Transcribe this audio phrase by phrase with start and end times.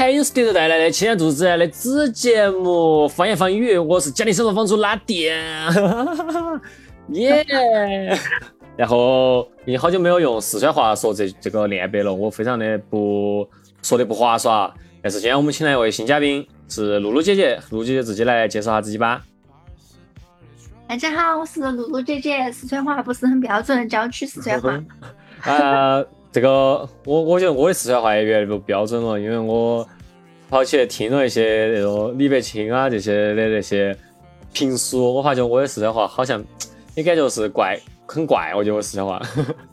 [0.00, 5.36] 好，欢迎收听海音 studio 带来的青年度自然的子节目《方言方语》，我是家里生活方主拉电，
[7.12, 7.44] 耶！
[8.78, 13.46] 然后已经好久没有用四川话说这这个练白了，我非常的不
[13.82, 14.72] 说的不划算。
[15.02, 19.22] 但是今天我们请来一位新嘉宾，是露露姐姐，露露姐姐自己来介绍下自己吧。
[20.88, 24.82] 大家好，我是露露姐姐，四川话不是很标准，郊区 四川话。
[25.42, 26.02] 啊。
[26.32, 29.84] 这个我我觉得我的四川话也越来越不标准了，因为我
[30.48, 33.96] 跑起来听了一些那种李白清啊这些的那些
[34.52, 36.40] 评书，我发觉我的四川话好像
[36.94, 37.76] 也感觉是怪
[38.06, 39.20] 很怪，我觉得我四川话，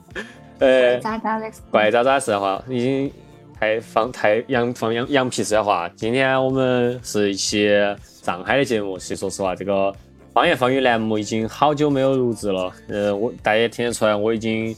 [0.58, 3.12] 呃，渣渣的，怪渣渣四川话已经
[3.60, 5.88] 太放太羊放羊羊皮四川话。
[5.96, 7.70] 今天我们是一期
[8.24, 9.94] 上海的节目，其实说实话，这个
[10.34, 14.76] 方言方语栏目已经好久没有录制了，呃，我大家也听得出来，我已经。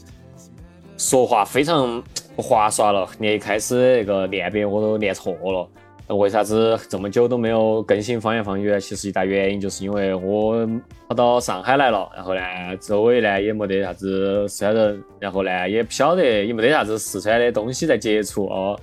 [1.00, 2.02] 说话非常
[2.36, 5.66] 不划算了，连一开始那个练笔我都练错了。
[6.14, 8.78] 为啥子这么久都没有更新方言方语？
[8.78, 10.68] 其实一大原因就是因为我
[11.08, 12.40] 跑到上海来了，然后呢，
[12.82, 18.78] 周围呢也没得啥子四川人，然后呢也不晓得也没得啥子四川的东西在接触哦。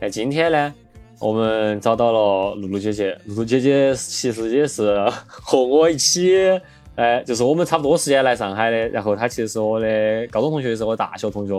[0.00, 0.74] 那今天呢，
[1.20, 4.98] 我们找到了露露姐姐，露露姐姐其实也是
[5.28, 6.60] 和我一起。
[7.00, 11.54] 哎，就是我们差不多时间来上海的，然后他其实是我的高中同学，也是我大学同学，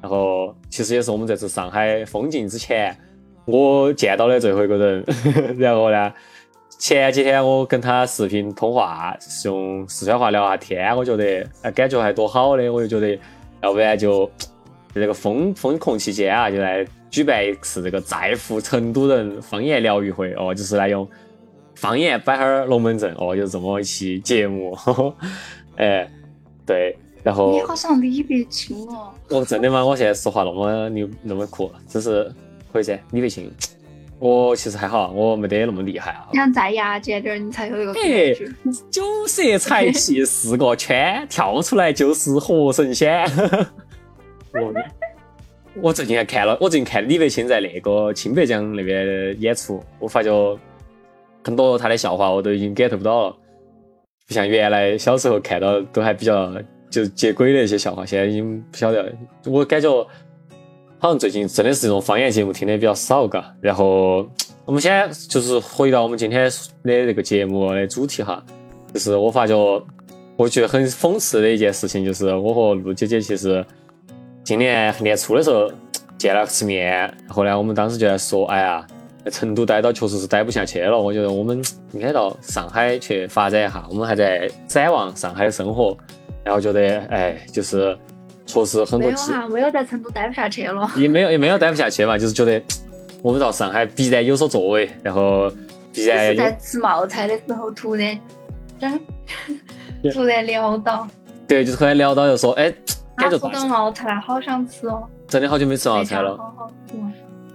[0.00, 2.96] 然后其实也是我们这次上海封禁之前
[3.44, 5.04] 我见到的最后一个人。
[5.58, 6.10] 然后呢，
[6.78, 13.20] 前几天我跟他视频通话，是用四川话聊下天，我觉得哎感觉还多好的，我就觉得
[13.60, 14.24] 要不然就
[14.94, 21.06] 在这个封封控期间啊，就来举办一次这个在赴成都人方言疗愈会哦，就是来用。
[21.78, 24.76] 方言摆哈儿龙门阵哦，就这么一期节目，
[25.78, 26.10] 哎，
[26.66, 29.86] 对，然后你好像李白清哦，哦，真的吗？
[29.86, 32.34] 我现在说话那么牛那么酷，只是
[32.72, 33.48] 可以噻，李白清，
[34.18, 36.26] 我其实还好，我没得那么厉害啊。
[36.32, 38.34] 你想再牙尖点儿，你才有一个哎，
[38.90, 43.24] 九色彩气四个圈，跳出来就是活神仙。
[44.52, 44.74] 我
[45.80, 50.58] 我最近还看了，我最近看李白清在那个青白江那边演出，我发觉。
[51.44, 53.36] 很多他的笑话我都已经 get 不到了，
[54.26, 56.52] 不像原来小时候看到都还比较
[56.90, 59.12] 就接轨的一些笑话，现在已经不晓得了。
[59.46, 59.90] 我感觉
[60.98, 63.54] 好像最近真的是这种方言节目听的比较少，嘎。
[63.60, 64.28] 然后
[64.64, 66.50] 我们先就是回到我们今天的
[66.82, 68.44] 这个节目的主题哈，
[68.92, 69.56] 就是我发觉
[70.36, 73.64] 我觉得很讽刺的一件事情，就是我和陆姐姐其实
[74.44, 75.70] 今年年初的时候
[76.18, 78.86] 见了次面，后呢，我们当时就在说，哎呀。
[79.30, 81.62] 成都待到确实是待不下去了，我觉得我们
[81.92, 83.84] 应该到上海去发展一下。
[83.90, 85.96] 我们还在展望上海的生活，
[86.44, 87.96] 然后觉得哎，就是
[88.46, 89.10] 确实很多。
[89.10, 90.90] 没有啊，没有在成都待不下去了。
[90.96, 92.62] 也没有，也没有待不下去嘛，就是觉得
[93.22, 95.50] 我们到上海必然有所作为，然后
[95.92, 96.34] 必然。
[96.36, 98.18] 在吃冒菜的时候突然，
[100.12, 101.06] 突然聊到。
[101.46, 102.72] 对，就是突然聊到，就说哎，
[103.16, 103.38] 感觉。
[103.38, 105.02] 吃冒菜好想吃哦。
[105.26, 106.36] 真的好久没吃冒菜了。
[106.36, 106.94] 好好吃。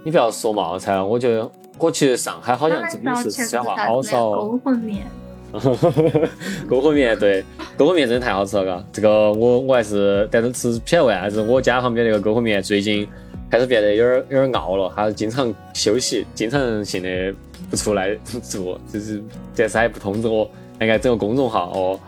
[0.03, 1.49] 你不要说冒菜了，我觉得。
[1.79, 4.31] 我其实上海好像真的是四川话好少。
[4.31, 5.05] 勾魂面，
[6.69, 7.43] 勾魂面对，
[7.75, 8.83] 勾魂面真的太好吃了，嘎。
[8.93, 13.05] 这个我我还是，但是吃不晓得为啥子我家旁边那个勾魂面最近
[13.49, 17.33] 开始变得有点有点傲了，他经常休息，经常性的
[17.69, 19.21] 不出来 做，就是
[19.55, 20.49] 但是还不通知我，
[20.79, 21.99] 那个整个公众号哦。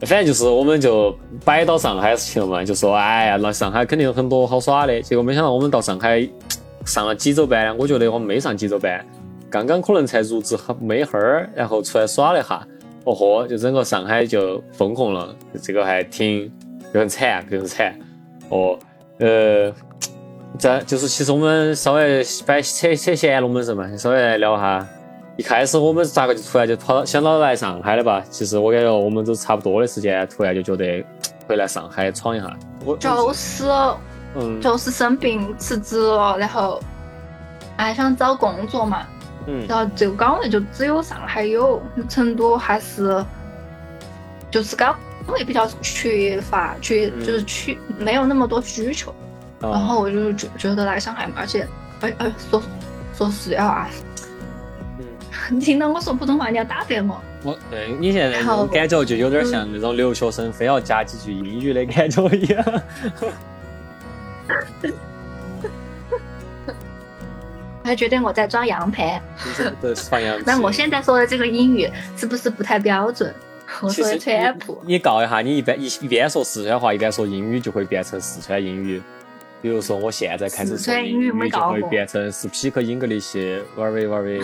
[0.00, 5.00] 反正就是我们就摆到上海去了嘛，就说哎呀，那上海肯定有很多好耍的。
[5.02, 6.26] 结果没想到我们到上海。
[6.86, 9.04] 上了几周班，我觉得我们没上几周班，
[9.48, 12.66] 刚刚可能才入职没哈儿，然后出来耍了一下，
[13.04, 16.44] 哦豁，就整个上海就封控了，这个还挺
[16.86, 17.94] 有点惨，有点惨。
[18.48, 18.78] 哦，
[19.18, 19.72] 呃，
[20.58, 24.86] 这就是其实我们稍微摆扯扯闲龙门阵嘛，稍微来聊下。
[25.36, 28.22] 一开始我们咋个就突然就跑到想到来上海了吧？
[28.28, 31.02] 其实我感觉我们都差不多的时间，突然就觉得
[31.48, 32.54] 回来上海闯一下。
[32.84, 33.64] 我就是。
[34.34, 36.80] 嗯，就是生病辞职了，然后
[37.76, 39.06] 还想找工作嘛。
[39.46, 43.24] 嗯，然后这个岗位就只有上海有，成都还是
[44.50, 44.94] 就是岗
[45.28, 49.14] 位比较缺乏，缺就是缺没有那么多需求。
[49.60, 51.66] 然后我就觉觉得来上海嘛，而且
[52.00, 52.62] 哎哎说
[53.14, 53.90] 说实话啊，
[55.50, 57.20] 嗯，听到我说普通话你要打断我。
[57.42, 62.64] 我对你现在那种感觉就有点像那种留学生非要加几句英语的感觉一样。
[67.82, 69.20] 他觉得我在装洋盘。
[70.44, 73.34] 那我现在说的这个英语是不是不太标准？
[73.82, 74.80] 我说的川普。
[74.84, 79.02] 你告一下，你一般一一边说四川话，一边说英语，就会变成四川英语。
[79.62, 84.40] 比如说我现在开始说英语，就会变成 speak English，玩儿玩儿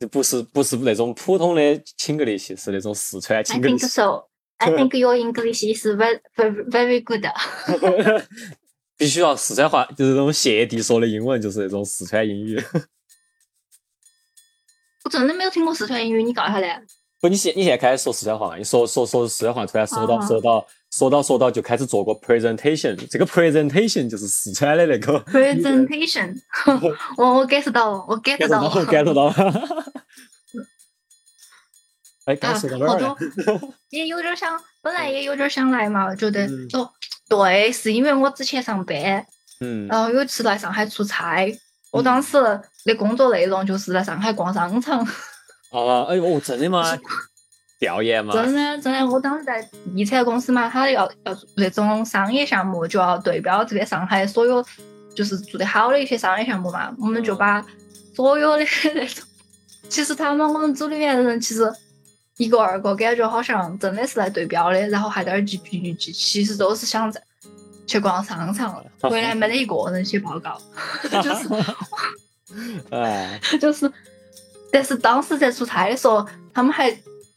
[0.00, 1.62] 这 不是不是那种普通的
[2.06, 3.54] English，是那种四川 English。
[3.54, 4.24] I think so.
[4.64, 7.24] I think your English is very very very good.
[8.96, 12.62] 必须要四川话，就是那种谢帝说的英文，就是那种四川英语。
[15.04, 16.72] 我真的没有听过四川英语，你告一下嘞。
[17.20, 22.96] 不，你现你现在开始说四川话，你说说说四川话，突然说到说到说到说到，就开始做个 presentation。
[23.10, 26.34] 这个 presentation 就是四川的那个 presentation。
[27.16, 29.34] 我我 get 到了，我 get 到了，get 到了。
[32.26, 33.16] 哎，刚说到哪儿了？
[33.90, 36.90] 也有点想，本来也有点想来嘛，觉得哦，
[37.28, 39.26] 对，是因为我之前上班，
[39.60, 41.46] 嗯，然后有一次来上海出差，
[41.92, 42.38] 我当时
[42.84, 45.00] 的工作内容就是在上海逛商场。
[45.70, 46.98] 啊， 哎呦，真的吗？
[47.78, 48.32] 调研吗？
[48.32, 49.62] 真的，真的，我当时在
[49.94, 54.64] 地产公司嘛，他要要做那种商业项目，就要对标这边上海所有
[55.14, 57.62] 就是做得好的一些商业项目嘛，我们就把
[58.16, 59.24] 所有的 那种，
[59.90, 61.70] 其实他们我们组里面的人其实。
[62.36, 67.22] 一个二个感觉好像真的是来对标的，然后还在那儿记笔记，其实都是想在
[67.86, 70.60] 去逛商场，回来没得一个人写报告，
[71.22, 71.48] 就是，
[72.90, 73.90] 哎，就是，
[74.72, 76.90] 但是当时在出差的时候，他们还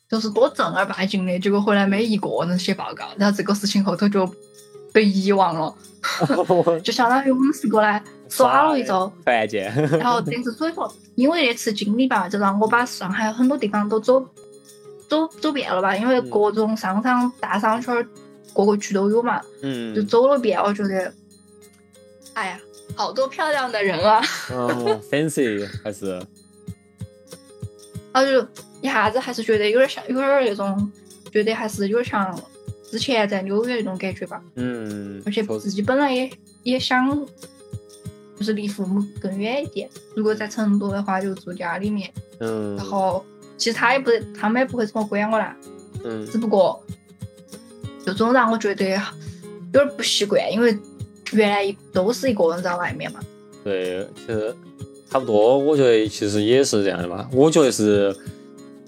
[0.10, 4.28] 就是多正儿八经的，结果回来没一个人写报告，然后这个事情后头就
[4.92, 5.76] 被遗忘了，
[6.84, 14.28] 就相当于我们是过来耍了一周，团建，然后但是所以说，因为那次经历吧，就让我把上海很多地方都走。
[15.08, 18.06] 走走遍了吧，因为各种商场、大商圈，
[18.54, 19.42] 各个区都有嘛。
[19.62, 19.96] 嗯。
[19.96, 21.14] 就走了遍，我觉得，
[22.34, 22.60] 哎呀，
[22.96, 24.22] 好多漂亮的人啊。
[24.52, 26.22] 哦，fancy 还是。
[28.12, 28.46] 啊，就
[28.82, 30.92] 一下子还是觉得有点像，有点那种，
[31.32, 32.38] 觉得还是有点像
[32.92, 34.42] 之前在纽约那种感觉吧。
[34.56, 35.22] 嗯。
[35.26, 36.30] 而且自己本来也
[36.64, 37.10] 也想，
[38.38, 39.90] 就是离父母更远一点。
[40.16, 42.12] 如果在成都的话，就住家里面。
[42.40, 42.76] 嗯。
[42.76, 43.26] 然后。
[43.58, 45.56] 其实他也不，他们也不会怎么管我啦。
[46.04, 46.26] 嗯。
[46.32, 46.82] 只不过，
[48.06, 48.90] 就总让我觉得
[49.74, 50.78] 有点不习惯，因为
[51.34, 53.20] 原来都是一个人在外面嘛。
[53.64, 54.56] 对，其实
[55.10, 55.58] 差不多。
[55.58, 57.28] 我觉得其实也是这样的嘛。
[57.34, 58.16] 我觉得是，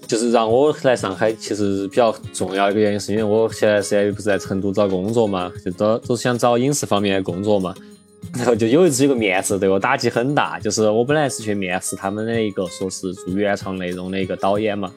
[0.06, 7.74] 就是让我来上海，其实比较重要一个原因，是因为我现在现在不是在成都找工作嘛，就都都是想找影视方面的工作嘛。
[8.36, 14.92] 然后就有一次有个面试对我打击很大，就是我本来是去面试他们的一个说是做原创内容的一个导演嘛，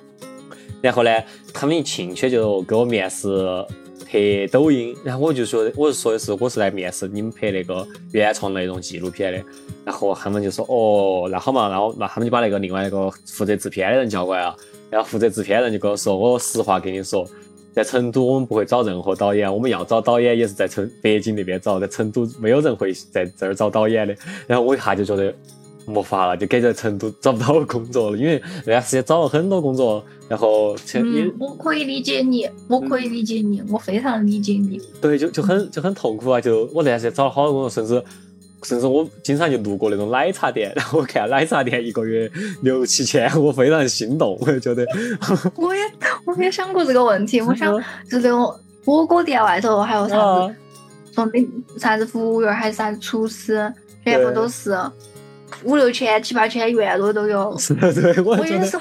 [0.81, 1.09] 然后呢，
[1.53, 3.65] 他们一进去就给我面试
[4.05, 9.43] 拍抖音，然后我就说我是说的是我是来面试你们拍那个原创内容纪录片的，
[9.83, 14.55] 然后他们就说哦，那好嘛，然后那他们就把那个另外那个负责制片的人叫过来了，
[14.91, 17.27] 然后负责制片人就跟我说，我实话跟你说。
[17.73, 19.51] 在成都，我们不会找任何导演。
[19.51, 21.79] 我们要找导演，也是在成北京那边找。
[21.79, 24.15] 在成都，没有人会在这儿找导演的。
[24.45, 25.33] 然后我一下就觉得
[25.87, 30.03] 没法了，就感觉成都找不到工作了，因为那段时间找了很多工作。
[30.29, 34.79] 然后，嗯，我可以理解你，我可以理解你，我非常理解你。
[35.01, 36.39] 对，就就很就很痛苦啊！
[36.39, 38.03] 就我那段时间找了好多工作，甚至。
[38.63, 44.85] 甚至我经常就路过那种奶茶店，然后我看奶茶店一个月六七千，我非常心动，我就觉得。
[45.55, 45.81] 我也
[46.25, 47.77] 我也想过这个问题， 我想
[48.09, 48.53] 就那种
[48.85, 50.55] 火锅店外头还有啥子，
[51.13, 53.71] 说的啥子服务员还是啥子厨师，
[54.03, 54.77] 全部都是
[55.63, 57.57] 五六千、七八千一万多都有。
[57.57, 58.77] 是的，对我也是。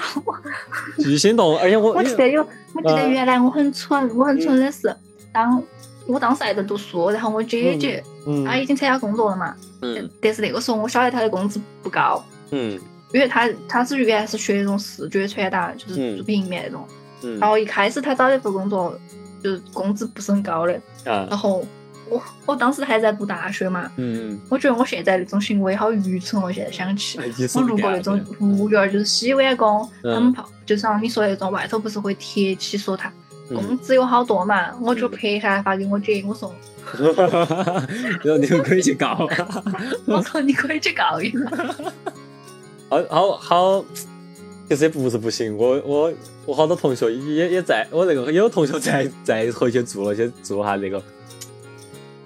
[0.99, 2.41] 巨心动，而且我我记得有，
[2.73, 4.95] 我记得原来我很蠢，我很蠢的是
[5.31, 5.61] 当。
[6.05, 8.03] 我当时还在读书，然后我姐姐，
[8.45, 9.55] 她已经参加工作了嘛。
[9.81, 10.09] 嗯。
[10.21, 12.23] 但是那个时候我晓得她的工资不高。
[12.51, 12.79] 嗯。
[13.13, 16.85] 因为她她是原来是学那种视觉传达，就是做平面那种。
[17.21, 17.39] 嗯。
[17.39, 18.99] 然后一开始她找的份工作，
[19.41, 20.73] 就是工资不是很高的。
[21.05, 21.25] 啊。
[21.29, 21.65] 然后
[22.09, 23.89] 我我当时还在读大学嘛。
[23.95, 24.37] 嗯。
[24.49, 26.51] 我觉得我现在那种行为好愚蠢我！
[26.51, 27.17] 现在想起，
[27.55, 33.11] 我路过那种服务员，就是洗碗工，他们泡，就像你说那种外头不是会贴起说他。
[33.49, 36.53] 工资有好多嘛，我就拍下来发给我姐，我说，
[38.23, 39.27] 然后 你们可以去告，
[40.05, 41.45] 我说你可以去告一个，
[42.89, 43.85] 好好好，
[44.69, 46.13] 其实也不是不行，我我
[46.45, 51.01] 我好多同学也也在我那个有同学在在回去做了些做下那个，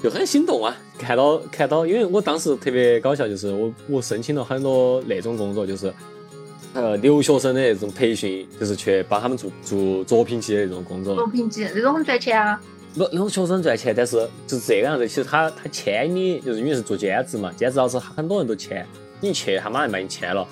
[0.01, 5.91] 就很心动啊，看到看到，因为我当时特别搞笑，就是我我申请了很多那种工作，就是。
[6.74, 11.15] 呃，留学生的那种培训，就是去帮他们做做作品集的那种工作。
[11.15, 12.62] 作品集那种很赚钱啊。
[12.95, 15.07] 不，那种学生赚钱，但是就是这个样子。
[15.07, 18.86] 其实他他签你，就是因为是做兼职嘛，兼职老师很多人都签，
[19.21, 20.47] 你一去他马上把你签了。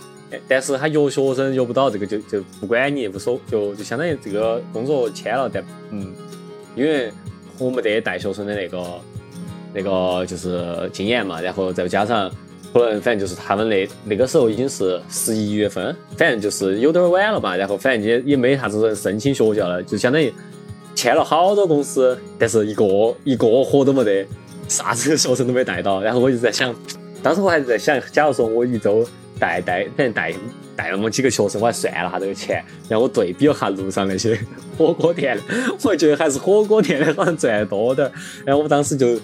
[0.47, 6.13] 但是他约学生约不到，这个就就不管你，无所就就相当于这个工作签了，但嗯，
[6.75, 7.11] 因为
[7.57, 9.01] 我没得带学生的那个
[9.73, 12.29] 那个就是经验嘛，然后再加上
[12.77, 20.33] 可能反正就是他们那那个时候已经是十一月份，反正就是有点晚了嘛，然后反正也也没啥子申请学校了，就相当于
[20.93, 22.83] 签了好多公司，但是一个
[23.23, 24.27] 一个活都没得，
[24.67, 26.75] 啥子学生都没带到，然后我就在想，
[27.23, 29.07] 当时我还在想，假如说我一周
[29.39, 30.33] 带带反正带。
[30.77, 34.37] 带那么几个学生，我还算了下这个钱，然后我对比了下路上那些
[34.77, 35.39] 火锅店，
[35.81, 38.11] 我觉得还是火锅店的好像赚多点。
[38.43, 39.17] 然后我当时就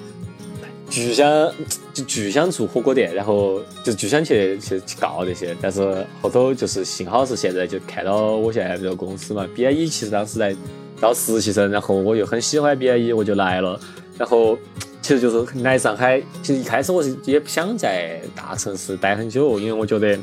[0.91, 1.51] 巨想
[1.93, 5.55] 就巨想做火锅店，然后就巨想去去去告这些。
[5.61, 10.55] 但是后头就是幸好是现在就看到我现在这个公司嘛，BIE 其实当时在
[11.01, 13.79] 招实习生，然后我又很喜欢 BIE，我就来了。
[14.17, 14.57] 然后
[15.01, 20.19] 其实就是来上海，其实一开始我是也不想在大城市待很久，因为我觉得。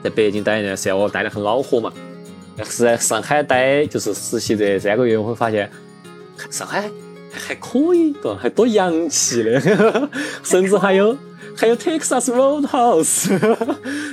[0.00, 1.92] 在北京待一段时间，我待得很恼火嘛。
[2.56, 5.68] 但是在上海待就是实习这三个月，我会发现
[6.50, 6.88] 上海
[7.38, 10.08] 还可以，对还多洋气的，
[10.42, 11.16] 甚至还有
[11.56, 13.38] 还有 Texas Roadhouse，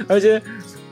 [0.08, 0.42] 而且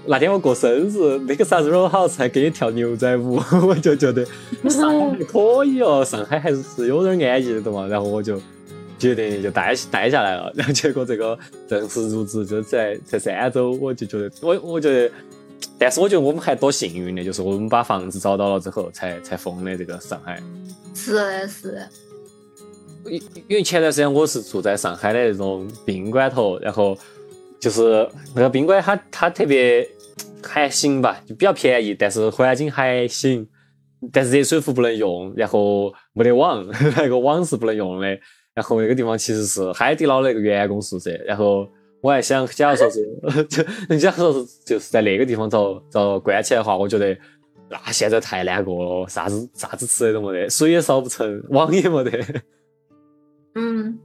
[0.06, 0.98] 那天我过生日
[1.28, 4.26] ，Texas Roadhouse 还给你跳牛仔舞，我就觉得
[4.70, 7.88] 上海还可以哦，上海还是有点安逸的嘛。
[7.88, 8.42] 然后我就。
[9.00, 11.38] 决定就待待下来了，然后结果这个
[11.68, 15.12] 正式入职就在才三周，我就觉得我我觉得，
[15.78, 20.42] 但是我觉得我们还多幸运的，就是我们把房子找到了之后才才封的这个上海。
[20.96, 21.90] 是的，是的。
[23.10, 26.98] 因为前段时间我是住在上海的那种宾馆头，然后
[27.60, 29.88] 就是那个宾馆它它特别
[30.42, 33.48] 还行吧，就比较便宜，但是环境还行，
[34.12, 36.66] 但是热水壶不能用，然后没得网，
[36.98, 38.08] 那个网是不能用的。
[38.54, 41.68] 然后那个地方其实是海底捞的那个员工宿舍，然后
[42.02, 43.64] 我还想，假如说是，就
[43.98, 47.18] 假如说是就是在那个地方找找关起来的话，我觉得
[47.68, 52.12] 那现在太难过了，啥子啥子吃的都没得，水也烧不成，网也没得。
[53.56, 54.00] 嗯，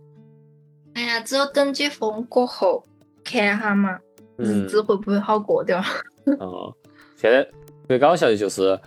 [0.95, 2.85] 哎呀，只有等解封过后
[3.25, 3.99] 看哈嘛，
[4.37, 5.85] 日子会不会好过点儿？
[6.41, 6.75] 哦，
[7.17, 7.47] 现在
[7.87, 8.79] 最搞笑的就是。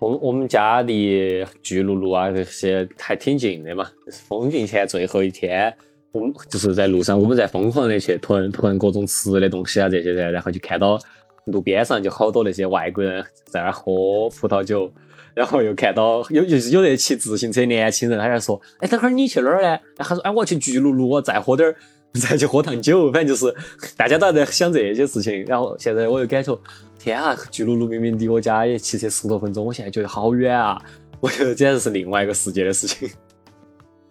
[0.00, 3.86] 我我们家离巨鹿路啊这些还挺近的嘛。
[4.10, 5.70] 封禁前最后一天，
[6.12, 10.98] 我们就是在路上，我们在疯狂的去囤囤各种吃的东西啊这些的，然后就看到
[11.44, 13.92] 路边上就好多那些外国人在那儿喝
[14.30, 14.90] 葡萄酒，
[15.34, 19.68] 然后又看到有就是有那骑自行车年轻人，他就说，哎，等会儿你去哪儿呢？
[19.68, 21.76] 然后他说，哎，我要去巨鹿路，再喝点儿，
[22.20, 23.54] 再去喝趟酒，反正就是
[23.96, 25.44] 大家都在想这些事情。
[25.46, 26.58] 然后现在我又感觉。
[27.02, 30.78] 天啊，巨鹿路明明离我家也骑车十多分钟，我现在觉得好远啊！
[31.18, 33.08] 我觉得简直是另外一个世界的事情。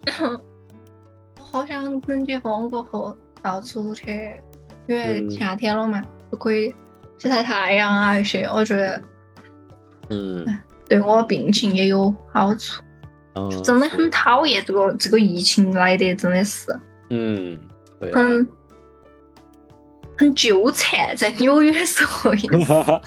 [1.38, 4.32] 我好想等解封过后到处去，
[4.88, 6.74] 因为夏天了嘛，就可以
[7.16, 8.42] 去晒太阳啊那些。
[8.46, 9.00] 我觉得，
[10.08, 10.44] 嗯，
[10.90, 12.82] 对我病情也有好处。
[13.36, 16.66] 嗯，真的很讨厌这个这个疫情来的，真的是。
[17.08, 17.56] 嗯，
[18.00, 18.12] 对。
[18.12, 18.46] 很。
[20.18, 23.00] 很纠缠，在纽约时候也是。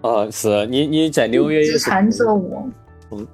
[0.00, 2.68] 哦， 是你你在纽约也是看着我。
[3.12, 3.24] 嗯。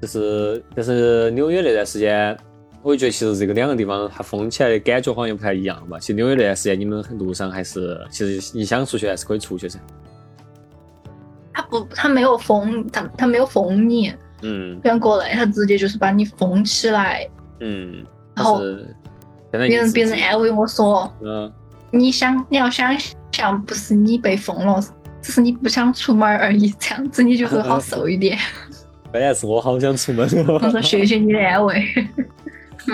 [0.00, 2.36] 就是，就是纽约那段时间，
[2.82, 5.96] 我觉得其实这个两个地方它封起来的感觉好像也不太一样吧。
[6.00, 9.78] 其实纽约那段时间，你们路上还是，其实你想出去还是可以出去噻。
[11.72, 14.12] 他不，他没有封，他他没有封你。
[14.42, 14.78] 嗯。
[14.80, 17.26] 不像国内，他直接就是把你封起来。
[17.60, 18.04] 嗯。
[18.34, 18.60] 然后。
[19.50, 21.52] 别人别人安慰我说：“嗯，
[21.90, 22.90] 你想你要想
[23.32, 24.82] 象，不是你被封了，
[25.20, 28.38] 只是你不想出门而已，这样子你就会好受一点。”
[29.12, 30.26] 关键是我好想出门。
[30.48, 31.86] 我说谢谢你的安慰。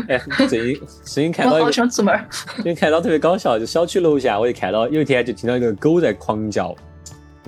[0.09, 2.21] 哎，最近最近看到我好想出门。
[2.57, 6.75] 最近看到特别搞笑，就小区楼下，我就看到有一天就听到一个狗在狂叫，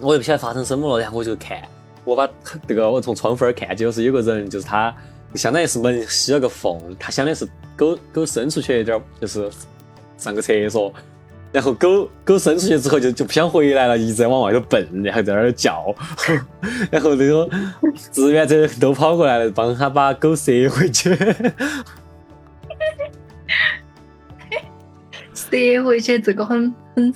[0.01, 1.63] 我也不晓得发生什么了，然后我就看，
[2.05, 2.29] 我把
[2.67, 4.95] 这个我从窗户儿看，就是有个人，就是他。
[5.37, 9.49] 相当于是门吸了个缝，他想的是狗狗伸出去一点，就是
[10.19, 10.93] 上个厕所，
[11.53, 15.95] 然后狗狗伸出去之后就就不想回来了，一直在往外头蹦，然后在那儿叫，
[16.91, 17.49] 然后那个
[18.11, 21.17] 志愿者都跑过来了，帮他把狗塞回去。
[25.33, 27.15] 塞回去这个很很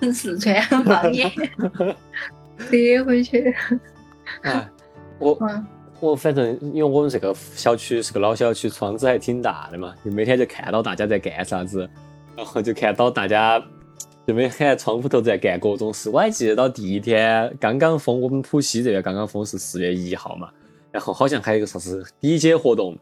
[0.00, 1.30] 很四川方言，
[2.70, 3.54] 塞回去。
[4.42, 4.68] 哎，
[5.18, 5.38] 我。
[6.00, 11.88] 我反正因为我们这个小区是个老小区，窗子还挺大的嘛，就每天就看到大家在干啥子，
[12.36, 13.64] 然后就看到大家
[14.26, 16.10] 就每天窗户头在干各种事。
[16.10, 20.50] 我还记得到第一天刚刚封，我们浦西这边刚刚封是四月一号嘛，
[20.90, 22.98] 然后好像还有一个啥子底解活动。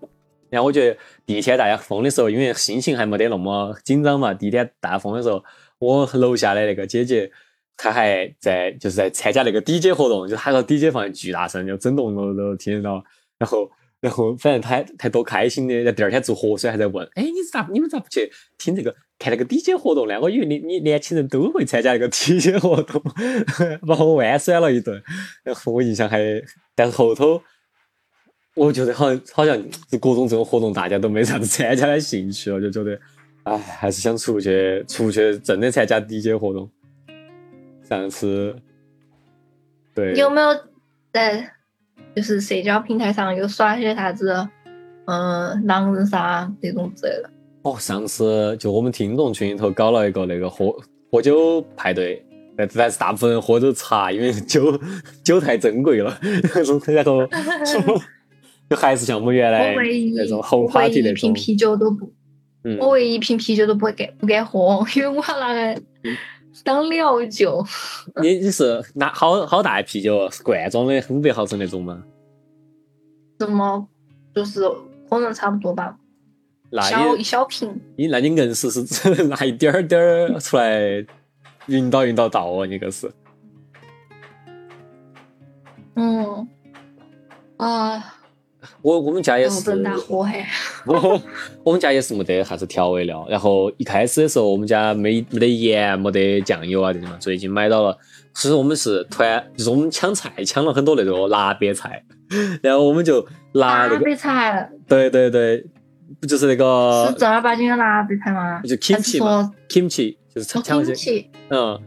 [0.50, 5.42] 然后我觉得第一天大家封的时候，因为心情还没得那么紧张嘛，第一天大封的时候，
[5.78, 7.32] 我楼下的那个姐姐。
[7.82, 13.02] 他还在就是在参加那个 DJ 活动，就他个 DJ 放巨大声，就整栋楼都听得到。
[13.38, 13.70] 然后
[14.02, 20.20] 然后反正他还还多开心的，然后第二天做核酸还在问，哎，你咋你们咋不去听这个看那个 DJ 活动呢？
[20.20, 23.02] 我以为你你年轻人都会参加那个 DJ 活动，
[23.86, 25.02] 把我弯酸了一顿。
[25.42, 26.18] 然后我印象还，
[26.74, 27.42] 但是后头
[28.56, 29.56] 我觉得好像好像
[29.90, 33.00] 就各种这种活动大家都没啥子参加的兴趣了，就觉得，
[33.44, 36.70] 哎，还是想出去出去真的参加 DJ 活动。
[37.90, 38.56] 上次，
[39.94, 40.48] 对，有没有
[41.12, 41.52] 在？
[42.12, 44.34] 就是社交平台上有耍些啥子，
[45.04, 47.30] 嗯，狼人杀这种之类的。
[47.62, 50.74] 哦，上次就我们听众群里头搞了一个那个喝
[51.12, 52.24] 喝酒派对，
[52.56, 54.76] 但但是大部分人喝的茶，因为酒
[55.22, 56.18] 酒太珍贵了，
[56.88, 57.28] 然后
[58.68, 59.72] 就还是像我们原来
[60.16, 61.30] 那种红 party 那种。
[61.30, 62.12] 一瓶啤酒都不，
[62.80, 65.80] 我唯一一瓶啤酒都不会敢不敢喝，因为我拿来。
[66.64, 67.64] 当料酒，
[68.22, 70.30] 你你是拿好好大啤酒？
[70.30, 72.02] 是罐装的五百毫升那种吗？
[73.38, 73.88] 什么？
[74.34, 74.68] 就是
[75.08, 75.96] 可能差不多吧。
[76.82, 77.80] 小一小瓶。
[77.96, 81.04] 你那你硬是是只能拿一点点儿出来，
[81.66, 83.10] 晕倒晕倒倒哦，你个是。
[85.94, 86.48] 嗯。
[87.56, 88.16] 啊。
[88.82, 89.74] 我我们家也是，
[90.86, 91.22] 我
[91.64, 93.26] 我们家也是没得啥子调味料。
[93.28, 97.16] 然后一开始的时候，我们家没没得盐，没得酱油啊这些嘛。
[97.20, 97.96] 最近买到了，
[98.34, 102.02] 其实我们是团，就是我们抢菜抢了很多那种辣白菜，
[102.62, 105.64] 然后我们就拿那个辣白菜，对对对，
[106.20, 108.60] 不就是那个是正儿八经的辣白菜吗？
[108.62, 111.78] 就 kimchi 嘛，kimchi 就是抢抢那些，嗯，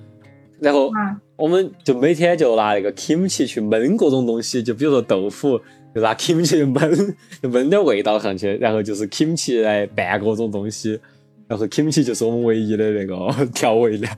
[0.60, 0.92] 然后
[1.36, 5.60] 我们就每天就拿那个 kimchi 去焖各种东西，就比如说豆腐。
[5.94, 11.00] 就拿 kimchi 焖，就焖点味道上去，然后就是 kimchi 来拌各种东西，
[11.48, 14.10] 然后 kimchi 就是我们唯一的那个 调味料，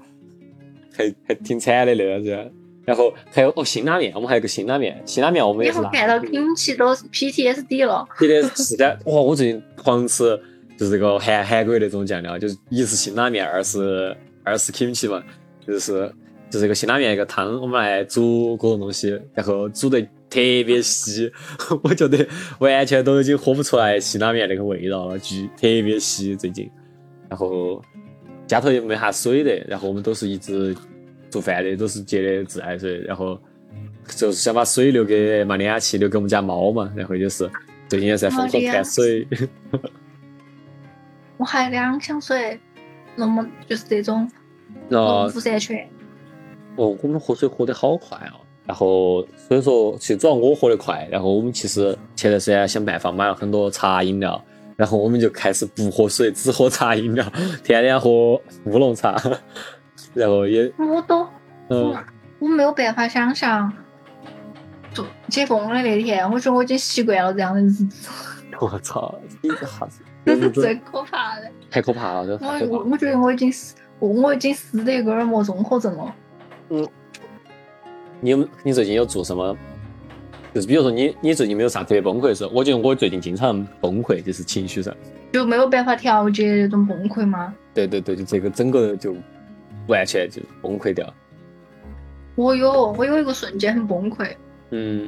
[0.93, 2.51] 还还挺惨的那样子。
[2.85, 5.89] 然后还有哦，辛拉面，我们还有个辛拉面，辛拉面我们也是拿。
[5.89, 8.07] 看到 kimchi 都 PTSD 了。
[8.19, 9.15] 对的，是的，哇！
[9.15, 10.39] 我最近狂吃
[10.77, 15.23] 就是这个韩韩国那种酱料，就是一是辛拉面，二是二是 kimchi 嘛，
[15.65, 16.13] 就是
[16.49, 20.07] 就是这个辛拉面一个汤，我们来煮各种东西，然后煮的。
[20.35, 21.31] 特别稀，
[21.81, 22.27] 我觉得
[22.59, 26.69] 完全都已经喝不出来辛拉面那个味道了，巨特别稀最近。
[27.29, 27.81] 然后
[28.45, 30.75] 家头也没啥水的，然后我们都是一直
[31.29, 33.39] 做饭的，都是接的自来水，然后
[34.07, 36.91] 就是想把水留给马里亚奇，留给我们家猫嘛。
[36.97, 37.49] 然后就是
[37.87, 39.25] 最近也在疯狂看水。
[41.37, 42.59] 我还两箱水，
[43.15, 44.29] 那么就是这种
[44.89, 45.87] 农夫山泉。
[46.75, 48.43] 哦，我们喝水喝的好快哦。
[48.65, 51.07] 然后，所以说，其实主要我喝得快。
[51.11, 54.43] 然后我们其实前段时间想办法买了很多茶饮料，
[54.75, 57.23] 然后我们就开始不喝水，只喝茶饮料，
[57.63, 58.09] 天天喝
[58.65, 59.15] 乌龙茶。
[60.15, 61.27] 然后也我都，
[61.69, 61.95] 嗯，
[62.39, 63.71] 我没有办法想象，
[64.93, 67.87] 就解封的那天，我觉得我已经习惯了这样的日子。
[68.59, 72.39] 我操，你这哈子，这是最 可怕的，太可怕了！
[72.41, 76.15] 我我我觉得我已经死，我已经死的一个耳膜综合症了。
[76.69, 76.87] 嗯。
[78.25, 79.55] 你有你最近有做什么？
[80.51, 84.91] 就是比如说你你最近没有啥特别崩溃的时候，我觉得我最近经常崩溃，就是情绪上
[85.31, 87.53] 就没有办法调节那种崩溃吗？
[87.71, 89.15] 对对对，就这个整个就
[89.87, 91.07] 完全就崩溃掉。
[92.33, 94.35] 我有我有一个瞬间很崩溃，
[94.71, 95.07] 嗯，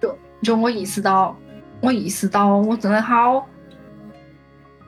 [0.00, 1.36] 就就我意识到
[1.80, 3.46] 我意识到我真的好，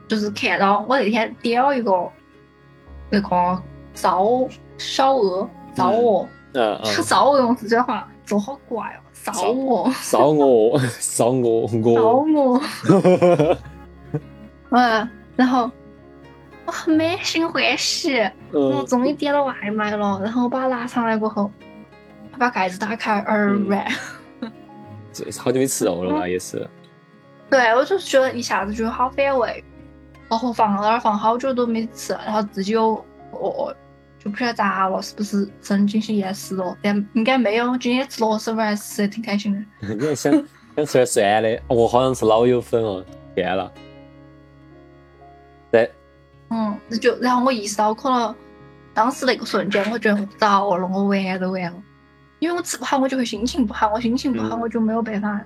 [0.09, 2.11] 就是看到我那天点了一个
[3.09, 4.45] 那个烧
[4.77, 6.27] 烧鹅烧鹅。
[6.53, 12.03] 嗯，烧鹅用四川话说好怪哦，烧鹅，烧鹅，烧鹅，鹅，烧
[12.91, 13.57] 鹅。
[14.71, 15.69] 嗯，然后
[16.65, 18.19] 我很满心欢喜，
[18.51, 20.19] 我终于点了外卖了。
[20.23, 21.51] 然后我把它拿上来过后，
[22.37, 23.85] 把盖子打开，而软。
[25.13, 26.67] 这是好久没吃肉了嘛，也是。
[27.49, 29.63] 对，我就觉得一下子觉得好反胃，
[30.29, 33.75] 然后放那儿放好久都没吃，然后自己又饿。
[34.19, 36.77] 就不晓得咋了，是不是神经性厌食了？
[36.81, 37.77] 但应该没有。
[37.77, 39.95] 今天吃螺蛳粉还是挺开心的。
[39.95, 40.33] 你还想
[40.75, 41.61] 想吃点酸的？
[41.67, 43.71] 我好像是老友粉哦，天了。
[45.71, 45.91] 对。
[46.49, 48.35] 嗯，那就然后我意识到，可能
[48.93, 51.83] 当时那个瞬间，我觉得糟了，我完都完了。
[52.39, 53.91] 因为我吃不好，我就会心情不好。
[53.93, 55.39] 我心情不好，我就没有办法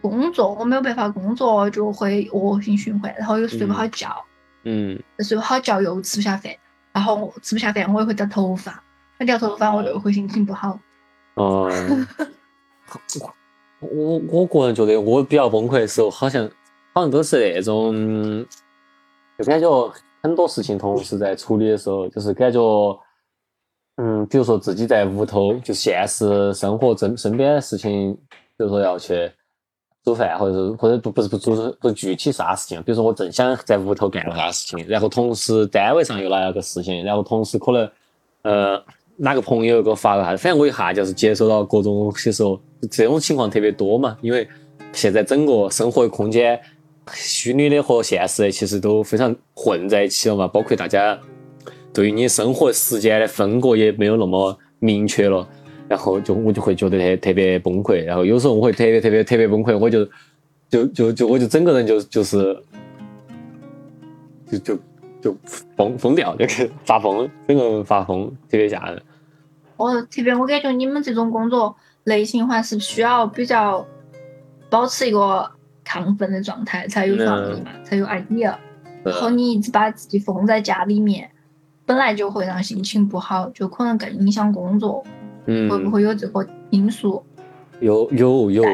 [0.00, 0.54] 工作。
[0.54, 4.24] 我没有办法工作，就会恶性循环，然后又睡不好觉。
[4.64, 4.98] 嗯。
[5.20, 6.52] 睡不好觉又吃不下饭。
[6.96, 8.82] 然后吃不下饭，我也会掉头发，
[9.20, 10.80] 我掉头发我就会心情不好。
[11.34, 11.70] 哦，
[13.80, 16.48] 我我个人觉得我比较崩溃的时候，好像
[16.94, 18.46] 好像都是那种，
[19.38, 22.58] 就感觉很多事情同时在处理的时候，就是感觉，
[23.96, 28.14] 嗯，比如说自己在屋头，就现实生活身身边的事情，
[28.56, 29.30] 比如说要去
[30.06, 37.90] 煮饭，或者是或者不不是不做不具体啥事情，比如说我正想在屋头干个啥事情，然后同时单位上又来了个事情，然后同时可能
[38.42, 38.80] 呃
[39.16, 44.48] 哪个朋友给我发个啥，反正我一下就是接收到各种些时候这种情况特别多嘛，因为
[44.92, 46.56] 现在整个生活空间
[47.12, 51.18] 虚拟的和现实的其实都非常混在一起了嘛，包括大家
[51.92, 55.48] 对于你生活时间的分割也没有那么明确了。
[55.88, 60.04] 然后就我就会觉得特特别崩溃，然后有时候我会特别特别特别崩溃，我就
[60.68, 62.56] 就就就我就整个人就就是
[64.50, 64.78] 就就
[65.22, 65.36] 就
[65.76, 69.00] 疯疯掉，就是发疯，整个人发疯，特别吓人。
[69.76, 73.86] 哦，特别我感觉你们这种工作类型话是需要比较
[74.70, 75.50] 保持一个
[75.84, 78.56] 亢奋的状态才有创意嘛，才有 idea。
[79.04, 81.30] 然后你一直把自己封在家里面，
[81.84, 85.04] 本来就会让心情不好，就可能更影响工作。
[85.46, 87.22] 嗯，会不会有这个因素？
[87.80, 88.64] 有有有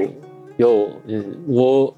[0.57, 1.95] 有，嗯，我，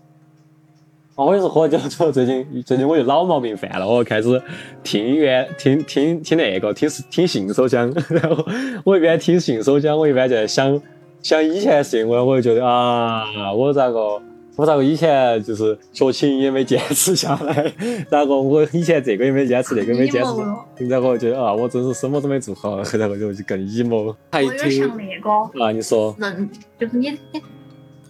[1.17, 4.43] 哦我也是喝酒之后，最近最近我就老毛病犯了，我开始
[4.83, 8.45] 听音乐，听听听那个，听听信手枪， 然后
[8.85, 10.81] 我一边听信手枪，我一边在想
[11.23, 14.21] 想以前的事情，我我就觉得啊，我咋个？
[14.57, 17.73] 我咋个以前就是学琴也没坚持下来，
[18.09, 24.15] 然后我以前这个也没坚持，那个也没坚持，然后我觉得啊，我真是什么都没做好，然后就就更 emo。
[24.31, 27.43] 还有点像那个啊，你说，人就是你你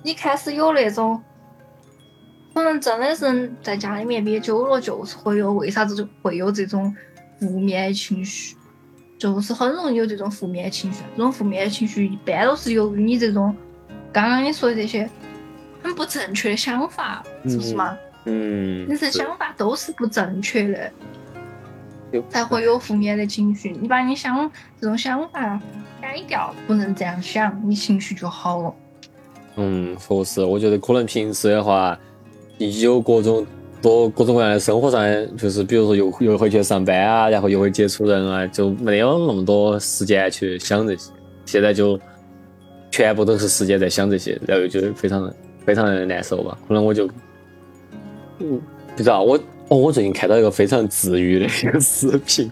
[0.03, 1.19] 你开始有那种，
[2.53, 6.95] 可能真的是在家里面憋久了，就是会有为啥子就会有这种
[7.41, 8.55] 负面情绪，
[9.17, 11.03] 就是很容易有这种负面情绪。
[11.17, 13.57] 这种负面情绪一般都是由于你这种
[14.13, 15.09] 刚刚你说的这些。
[15.85, 17.97] 很不正确的想法，是不是嘛？
[18.25, 20.91] 嗯，你这想法都是不正确的，
[22.31, 23.77] 才会有负面的情绪。
[23.79, 25.61] 你把你想这种想法
[26.01, 28.75] 改掉，不能这样想，你情绪就好了。
[29.57, 31.97] 嗯，确实，我觉得可能平时的话，
[32.57, 33.47] 有各种
[33.83, 35.05] 多各种各样的生活上，
[35.37, 41.13] 就是比如说又又会去上班啊，然后又会接触人啊，就没有那么多时间去想这些。
[41.45, 42.01] 现在就
[42.91, 45.37] 全部都是时间在想这些，然后就非常的。
[45.65, 46.57] 非常的难受吧？
[46.69, 47.07] 可能我就，
[48.39, 48.61] 嗯，
[48.97, 52.51] 不知道我哦，我最近看到一个非常治愈的一个视频。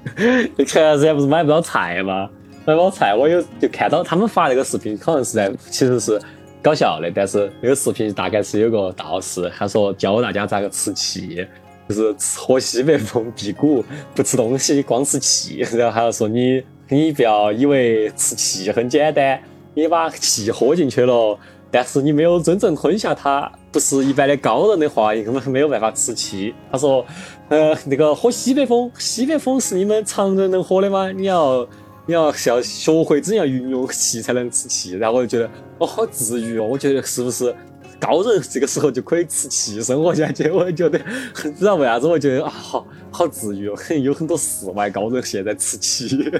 [0.56, 2.28] 就前段时间不是买不到菜吗？
[2.64, 6.20] 买不到菜，我有就看到他们发那个视频，可能是在其实是
[6.62, 11.46] 搞笑的，但是那个视频大概是有个道士，他说教大家咋个吃气，
[11.88, 15.58] 就是喝西北风辟谷，不吃东西，光吃气。
[15.74, 19.38] 然后还要说你你不要以为吃气很简单，
[19.74, 21.38] 你把气喝进去了。
[21.74, 26.54] 但是你没有真正吞下它，不是一般的高人的话，你根本没有办法吃气。
[26.70, 27.02] 他说，
[27.48, 31.10] 呃，那个喝西北风，西北风是你们常人能喝的吗？
[31.10, 31.66] 你要，
[32.04, 34.92] 你要是要学会怎样运用气才能吃气。
[34.98, 36.64] 然后我就觉得，哦，好治愈哦！
[36.64, 37.54] 我觉得是不是
[37.98, 40.50] 高人这个时候就可以吃气生活下去？
[40.50, 41.00] 我觉得，
[41.34, 43.74] 不知道为啥子，我觉得啊，好好治愈哦。
[44.02, 46.30] 有很多世外高人现在吃气。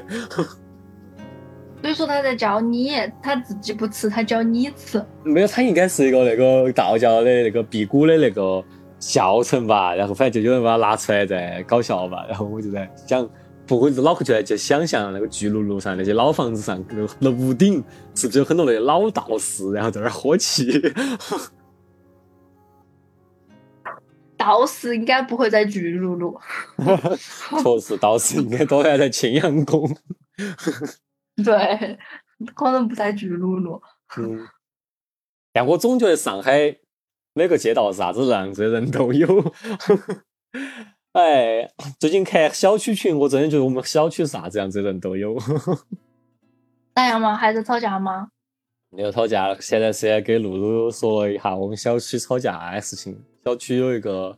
[1.83, 5.05] 所以说他在教你，他自己不吃，他教你吃。
[5.25, 8.65] 没有，他应该是一个那个道教的那个辟谷的那个
[9.01, 9.93] 教程吧。
[9.93, 12.25] 然后反正就有人把它拿出来在搞笑吧。
[12.29, 13.29] 然后我就在想，
[13.67, 16.83] 不会脑壳就在就想象那个巨鹿路上那些老房子上
[17.21, 17.83] 那个屋顶，
[18.15, 20.81] 是不是有很多那些老道士，然后在那儿喝气？
[24.37, 26.39] 道士应该不会在巨鹿路。
[27.63, 29.97] 确实，道士应该多在青羊宫。
[31.45, 31.99] 对，
[32.55, 33.81] 可能不在巨鹿路。
[34.19, 34.47] 嗯，
[35.53, 36.77] 但我总觉得上海
[37.33, 39.53] 每个街道啥子样子的人都有。
[41.13, 45.39] 哎，最近看小区群，我真的觉得我们小区啥子样子的人都有。
[46.95, 47.35] 咋样嘛？
[47.37, 48.29] 还在吵架吗？
[48.91, 53.23] 没有吵架，现在是给露露说一下我们小区吵架的事情。
[53.43, 54.37] 小区有一个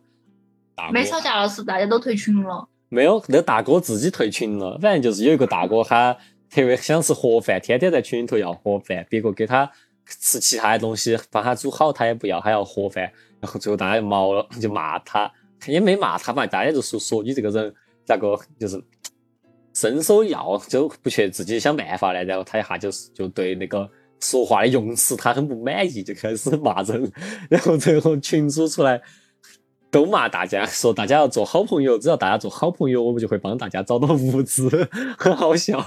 [0.77, 2.69] 大没吵架了，是大家都退群了。
[2.89, 4.79] 没有，那大哥自己退群了。
[4.81, 6.17] 反正就是有一个大哥他。
[6.51, 9.71] 特别想吃盒饭，天天在群里头要盒饭，别个给他
[10.07, 13.11] 吃其他的东西，帮他煮好，他也不要，他要盒饭。
[13.41, 15.31] 然后最后大家就毛了，就骂他，
[15.67, 18.83] 也没骂他嘛，大家就说说你这个人咋个就是
[19.73, 22.23] 伸手要就不去自己想办法呢？
[22.25, 27.11] 然后他一下就是就对那个说话的用词他很不满意，就开始骂人。
[27.51, 29.01] 然后最后群主出来。
[29.95, 34.69] 都骂大家， 说大家要做好朋友，只要大家做好朋友，我们就会帮大家找到物资，
[35.17, 35.79] 很好笑，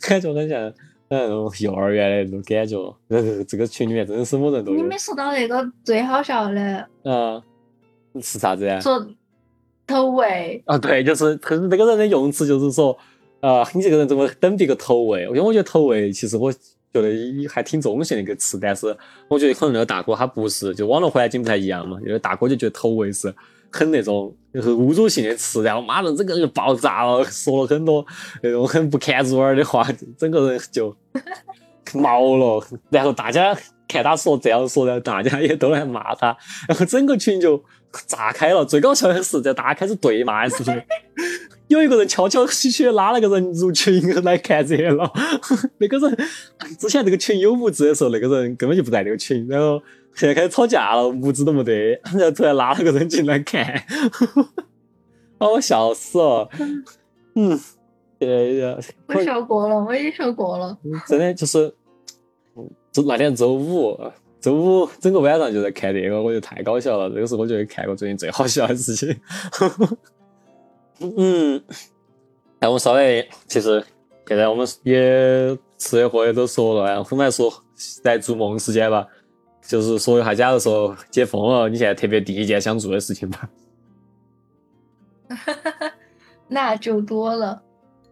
[0.00, 0.72] 感觉很像
[1.08, 2.94] 嗯幼儿园的那种感觉。
[3.48, 4.76] 这个群里面真的是么人都有。
[4.76, 7.42] 你没说到那个最好笑的，嗯，
[8.22, 8.78] 是啥子呀？
[8.78, 9.04] 说
[9.86, 12.96] 投喂啊，对，就是是那个人的用词就是说，
[13.40, 15.22] 啊，你这个人怎么等别个投喂？
[15.22, 16.52] 因为我觉得投喂，其实我
[16.92, 18.96] 觉得还挺中性的一个词，但是
[19.28, 23.34] 我觉得可能那个大哥他不是，就网络环境不太一样嘛，因为大哥就觉得头围是
[23.70, 28.04] 很那种就是侮辱性的词，然后马上整个人就爆炸了，说了很多
[28.42, 30.96] 那种很不堪入耳的话，整个人就
[31.94, 32.66] 毛了。
[32.90, 37.62] 然后大家看他说这样说，然后大家也都来骂他，然后整个群就
[38.06, 38.64] 炸开了。
[38.64, 40.76] 最搞笑的是，在大家开始对骂的时候。
[41.68, 45.10] 有一个人悄悄兮兮拉了个人入群来看热闹，
[45.78, 46.16] 那个人
[46.78, 49.80] 之前这个群有物资的时候，那个人根本就不在那个群，然后
[50.14, 53.84] 现在开始吵架了，物资都没得， 然后突然拉了个人进来看，
[55.38, 56.48] 把我笑死了。
[57.34, 57.58] 嗯，
[58.18, 58.64] 对
[59.06, 60.76] 我笑过了，我也笑过了。
[61.06, 61.72] 真的就是，
[62.90, 63.96] 周那天周五，
[64.40, 69.14] 周五整个晚上就在看这个，我觉得太搞笑了，这个是我觉得看过最近最好笑的事情。
[71.00, 71.62] 嗯，
[72.60, 73.84] 那我稍微其实
[74.26, 77.52] 现在我们也吃的喝的都说了，然后来说
[78.02, 79.06] 在做梦时间吧，
[79.62, 83.48] 就是说一下，假如说解封了，你现在特别第一件想做的事情吧。
[86.48, 87.62] 那就多了，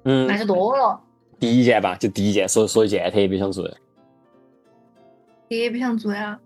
[0.05, 1.01] 嗯，那就多了。
[1.41, 3.71] 第一件吧，就第一件，说说一件特别想做的。
[3.71, 3.79] 特
[5.49, 6.39] 别想做呀！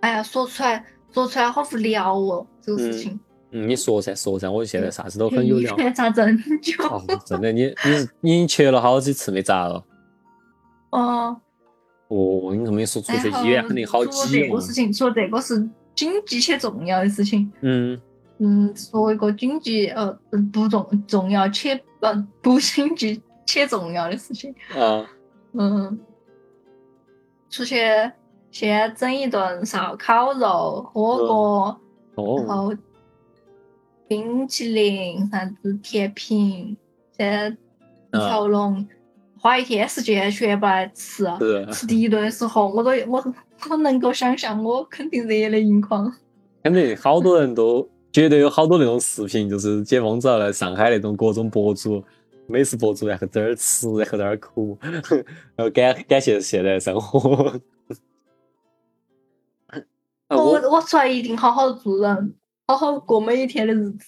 [0.00, 3.12] 哎呀，说出来说出来好无聊哦，这个事情。
[3.12, 5.74] 嗯，你说噻，说噻，我现在啥子都很有聊。
[5.92, 6.74] 咋真久？
[7.26, 7.74] 真的，你
[8.22, 9.84] 你你去了好几次没咋了？
[10.90, 11.36] 哦。
[12.08, 14.28] 哦，你这么一说，出去医院肯定好挤哦。
[14.30, 17.50] 这个事情，说这个是紧急且重要的事情。
[17.60, 18.00] 嗯。
[18.38, 20.16] 嗯，说一个紧急呃
[20.52, 24.54] 不重重要且呃不紧急且重要的事情。
[24.76, 25.04] 啊。
[25.52, 25.98] 嗯。
[27.50, 27.76] 出去
[28.52, 31.80] 先整一顿烧烤肉火锅，
[32.46, 32.72] 然后。
[34.10, 36.76] 冰淇淋，啥子甜品，
[37.16, 37.56] 现在
[38.10, 38.84] 条龙
[39.38, 41.24] 花一天时间全部来吃，
[41.72, 43.24] 吃第一顿的时候，我都我
[43.70, 46.12] 我能够想象，我肯定热泪盈眶。
[46.64, 52.02] 肯定好多人都绝对有好多那种视频，就是解封之后来上海那种各种博主、
[52.48, 57.60] 美食博主，然后在那儿吃，然后在那儿哭，然后感感谢现在生活。
[60.30, 62.34] 我我出来一定好好做人。
[62.70, 64.06] 好好过每一天的日子，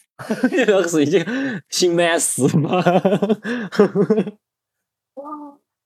[0.52, 1.20] 你 那个是已经
[1.68, 2.76] 刑满释吗？
[5.14, 5.24] 哇，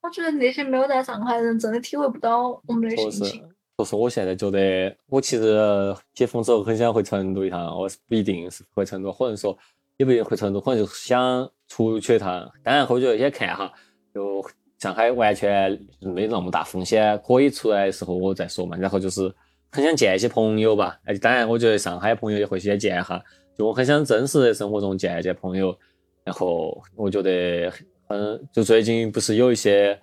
[0.02, 3.42] 我觉得那些没有在上海人真的体会不到我们的心情。
[3.78, 9.56] 就是，我现在觉得，我其实解封之后很想回成都一趟，我是不一定是回成都，或者说
[9.96, 12.46] 也不一定回成都，可能就是想出去一趟。
[12.62, 13.72] 当然，我觉得先看哈，
[14.12, 14.44] 就
[14.78, 18.76] 上海完全没那么大风险，可以出来的时候我再说嘛。
[18.76, 19.34] 然后就是。
[19.72, 23.22] 很想见一些朋友吧，哎，当然，我觉得上海朋友也会先见一哈。
[23.58, 25.76] 就我很想真实的生活中见一见朋友，
[26.24, 27.72] 然后我觉得，
[28.08, 29.98] 嗯，就最近不是有一些，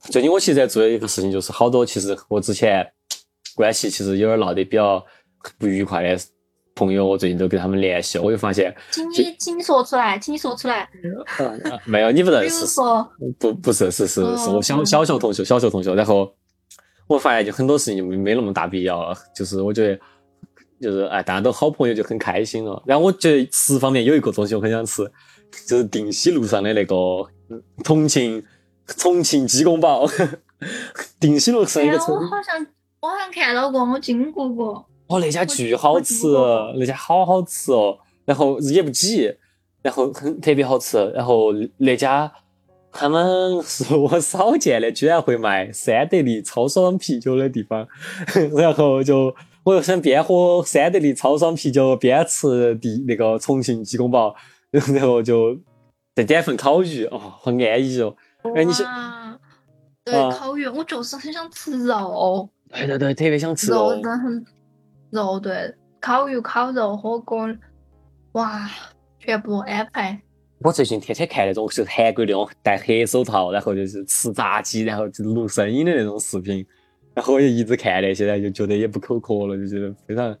[0.00, 2.86] 最近我其实在做的一个事情，就是好多其实我之前
[3.54, 5.04] 关系其实有点闹得比较
[5.58, 6.18] 不愉快的
[6.74, 10.88] 朋友，我最近都跟他们联系，我就发现，请你，请你说出来，请你说出来。
[11.84, 12.66] 没有，你不认识。
[12.66, 13.06] 说。
[13.38, 16.34] 不，不是，是是是我小小学同学，小学同学，然后。
[17.06, 20.00] 我发现就很多事情就没那么大必要了，就是我觉得，
[20.80, 22.82] 就是哎，大家都好朋友就很开心了。
[22.84, 25.08] 然后我觉得吃方面有一个东西我很想吃，
[25.68, 26.94] 就是定西路上的那个
[27.84, 28.42] 重庆
[28.86, 30.06] 重庆鸡公煲。
[31.20, 31.92] 定西路上一个。
[31.96, 32.66] 我好像
[33.00, 34.84] 我好像看到过，我经过过。
[35.06, 36.26] 哦，那家巨好吃，
[36.76, 39.32] 那家好好吃哦，然后也不挤，
[39.82, 42.32] 然后很特别好吃，然后那家。
[42.96, 47.86] 他们是我少见的，居然会卖三得利超爽啤酒的地方，
[48.56, 54.34] 然后就我又想边喝三得利超爽啤酒边吃地那个重庆鸡公煲，
[54.70, 55.58] 然后就
[56.14, 58.16] 再点份烤鱼，哦，好安逸哦。
[58.54, 59.38] 哎，你想？
[60.04, 62.48] 对，烤鱼，我就是很想吃肉。
[62.70, 63.90] 对对对，特别想吃肉。
[63.90, 64.44] 真的很
[65.10, 67.48] 肉，对，烤鱼、烤肉、火锅，
[68.32, 68.70] 哇，
[69.18, 70.20] 全部安排。
[70.60, 76.66] 我最近天天看那种就是韩国那种戴黑手套，然后就是吃炸鸡，然后就录声音的那种视频，
[77.14, 80.36] 然后我就一直看那些，就觉得也不口渴了，就觉得非常。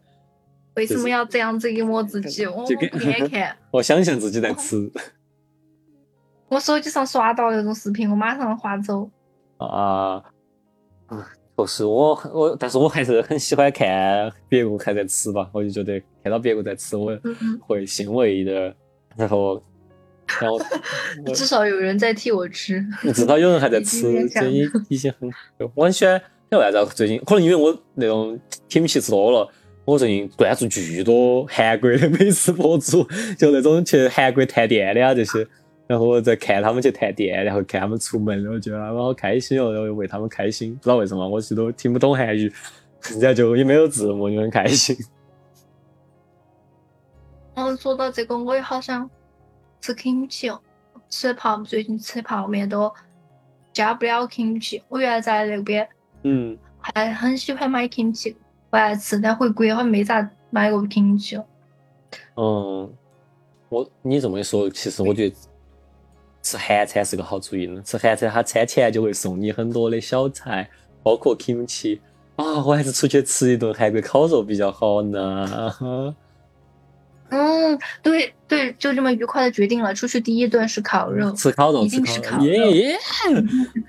[0.74, 2.44] 为什么要这样子折磨自己？
[2.48, 3.56] 我不敢看。
[3.70, 4.90] 我想象自己在吃。
[6.48, 9.08] 我手机上刷到那种视频，我马上划走。
[9.58, 10.22] 啊，
[11.08, 11.22] 嗯，
[11.56, 17.18] 确实我我，但是我还是很喜欢看别个还在吃吧，我就觉得看到别个在吃，我
[17.60, 18.74] 会欣慰一点，
[19.14, 19.62] 然后。
[20.40, 20.58] 然后
[21.34, 22.84] 至少有人在替我吃，
[23.14, 25.30] 至少有人还在吃，这已已经很。
[25.74, 26.94] 我很喜欢，晓得为啥子？
[26.94, 29.48] 最近可能因为我那种甜品吃多了，
[29.84, 33.06] 我最近关注巨多韩国的 美食博主，
[33.38, 35.46] 就那种去韩国探店的啊这些，
[35.86, 42.52] 然后在看他们去探店，然后看他们出门，我觉得他们好开心哦，然后为他们开心，不知道为什么，我其实都听不懂韩语，
[43.10, 44.96] 人家就也没有字幕，就很开心。
[47.54, 49.08] 嗯，说到这个，我也好想
[49.80, 50.60] 吃 kimchi 哦，
[51.08, 52.92] 吃泡最近吃泡面都
[53.72, 54.82] 加不了 kimchi。
[54.88, 55.88] 我原来在那边，
[56.22, 58.34] 嗯，还很喜欢买 kimchi，
[58.70, 61.44] 我爱吃，但回国好像没咋买过 kimchi 哦。
[62.36, 62.94] 嗯，
[63.68, 65.36] 我你这么一说，其实我觉得。
[66.42, 67.82] 吃韩餐是个好主意呢。
[67.82, 70.70] 吃韩餐，他餐前就会送你很多的小菜，
[71.02, 71.98] 包括 kimchi
[72.36, 72.64] 啊。
[72.64, 76.14] 我还是出去吃一顿韩国烤肉比较好呢。
[77.28, 82.96] 嗯，对对，就这么愉快的决定了，出去第一顿是烤肉，吃烤肉，一定是烤肉，耶！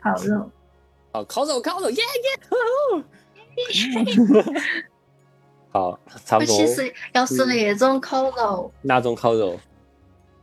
[0.02, 0.52] 烤肉，
[1.12, 3.04] 好，烤肉，烤肉，耶耶！
[5.72, 6.56] 好，差不多。
[6.56, 9.60] 其实要是那种烤肉，哪种烤肉？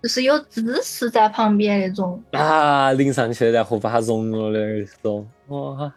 [0.02, 5.92] 就是有芝士在旁边那种啊，淋上去然后把它融了的那种，哇！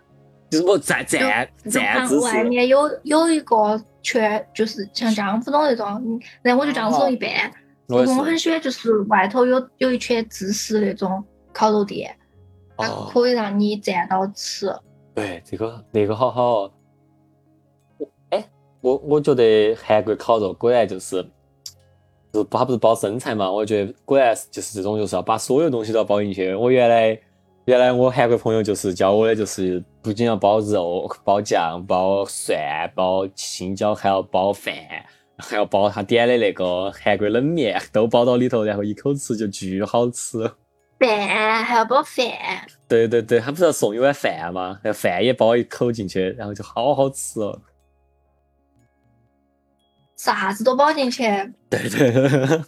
[0.50, 3.78] 就是我蘸蘸蘸芝士，外面有有一个
[4.08, 7.52] 圈，就是像江湖中那种，然后我就这样子一拌。
[7.88, 12.16] 我很喜欢，就是外头有有一圈芝士那种烤肉店，
[12.78, 14.74] 它可以让你蘸到吃。
[15.14, 16.72] 对，这个那个好好。
[18.30, 18.46] 哎，
[18.82, 21.26] 我我觉得韩国烤肉果然就是。
[22.34, 23.50] 就是它不是包生菜嘛？
[23.50, 26.54] 我觉得果然就是这种，就是要把所有东西都要包进去。
[26.54, 27.18] 我原来
[27.68, 34.74] 原来我韩国朋友就是教我的，就是不仅要包肉、 包酱、包蒜、包青椒，还要包饭，
[35.38, 40.50] 还要包他点的那个韩国冷面， 都包到里头，然后一口吃就巨好吃。
[40.98, 42.26] 饭还要包饭？
[42.88, 44.80] 对对对，他不是要送一碗饭吗？
[44.82, 47.60] 那饭也包一口进去，然后就好好吃哦。
[50.16, 51.24] 啥子都包进去，
[51.70, 52.62] 对对，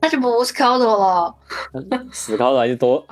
[0.00, 1.32] 那就不是烤肉了。
[2.12, 3.06] 是烤肉你多，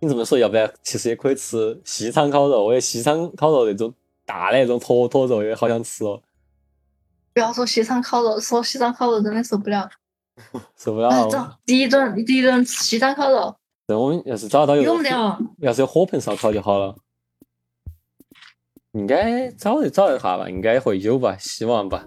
[0.00, 2.64] 你这么说，要不然其实也可以吃西昌烤肉。
[2.64, 3.92] 我也西昌烤肉那种
[4.24, 6.20] 大的那种坨坨肉也好想吃哦。
[7.32, 9.88] 不要说西昌烤肉，说西昌烤肉真的受不了，
[10.76, 11.28] 受不了。
[11.28, 13.56] 走，第一顿第一顿吃西昌烤肉。
[13.88, 15.38] 那我们要是找到有，有没得？
[15.58, 16.94] 要是有火盆烧烤就好了。
[18.92, 22.06] 应该找一找一下吧，应该会有吧，希望吧。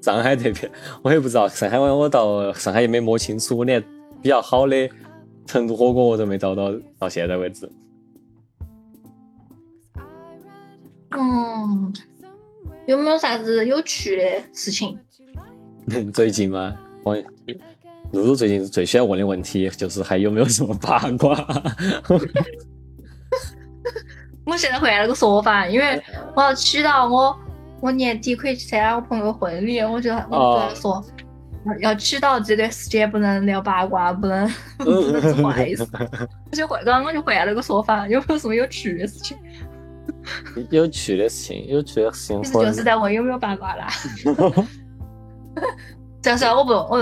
[0.00, 0.70] 上海这边
[1.02, 3.82] 我也不知道，上海我我到上海也没摸清楚，我连
[4.22, 4.88] 比较好的
[5.46, 7.70] 成都火锅我都没找到，到现在为止。
[11.10, 11.92] 嗯，
[12.86, 14.98] 有没有啥子有趣的事情？
[16.12, 16.74] 最近吗？
[17.04, 17.16] 我
[18.12, 21.34] 露露最近最喜欢问的问题就是还有没有什么八卦？
[24.44, 26.02] 我现在换了个说法，因为
[26.34, 27.36] 我要取到我。
[27.80, 31.04] 我年底可以去参加我朋友婚礼，我就我就说
[31.80, 34.48] 要取到这段时间不能聊八卦，不能
[34.78, 35.86] 不能做坏事。
[36.50, 39.38] 我就换，刚刚我就换了个说法，有没有什么有趣的事情？
[40.70, 43.88] 有趣的事情，有趣的事情，其实就是在问有没有八卦啦。
[46.20, 47.00] 这是我不，我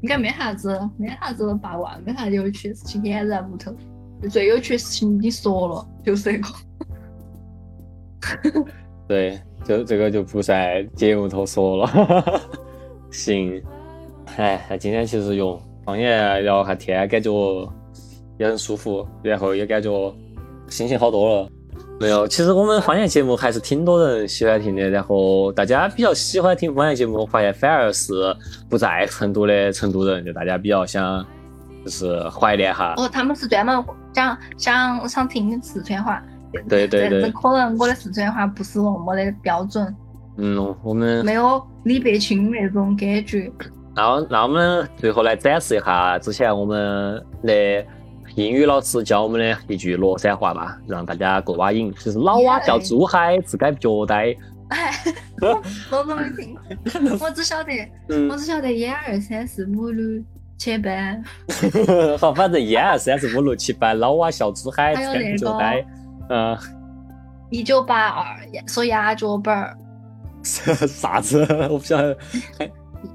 [0.00, 3.74] 应该没啥子，没啥子八卦，没啥有趣的事情掩在屋头。
[4.30, 6.48] 最有趣的事情你说了，就是这个。
[9.06, 9.40] 对。
[9.64, 12.40] 就这个就不在节目头说了，
[13.10, 13.62] 行，
[14.38, 17.30] 哎，那今天其实用方言聊下天，感觉
[18.38, 19.90] 也很舒服，然后也感觉
[20.68, 21.48] 心情好多了。
[21.98, 28.14] 没有，其实我们方言节目还是挺多人喜欢听的，然后大家比较喜欢听方言节目，我发现反而是
[28.70, 31.26] 不在成都的成都人，就大家比较想
[31.84, 32.94] 就是怀念哈。
[32.96, 36.22] 哦，他们是专门讲想想听四川话。
[36.68, 39.92] 对对对，可能我的四川话不是那么的标准。
[40.36, 43.50] 嗯，我们没有李伯清那种感觉。
[43.98, 47.84] 那那我们最后来展示一下之前我们的
[48.36, 51.92] 英语老师教我们的一句乐山话吧，让大家过把瘾。
[51.94, 54.32] 就是老蛙叫猪嗨，自该脚呆。
[54.68, 54.92] 哎，
[55.90, 56.56] 我都没听，
[57.18, 57.72] 我只晓得，
[58.30, 60.22] 我只晓得一二三四五六
[60.56, 60.90] 七八。
[62.20, 65.84] 好，反正一二三四五六七八，老蛙笑猪嗨，自该脚呆。
[66.30, 66.56] 嗯，
[67.50, 68.24] 一九八二
[68.68, 69.76] 说鸭脚板儿，
[70.44, 71.44] 啥子？
[71.68, 72.16] 我不晓得。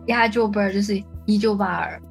[0.08, 2.02] 压脚本儿就是一九八二。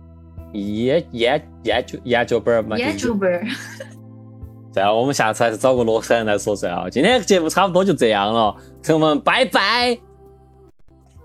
[0.52, 2.76] 研研研究研究本儿嘛。
[2.76, 3.44] 研究本儿。
[4.72, 6.88] 算了，我们下次还是找个罗山来说算了。
[6.88, 9.98] 今天节目差不多就这样了，朋友们，拜拜。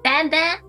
[0.04, 0.67] 丹丹。